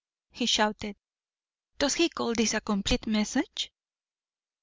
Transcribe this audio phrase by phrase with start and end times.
[0.31, 0.95] he shouted.
[1.77, 3.71] "Does he call this a complete message?"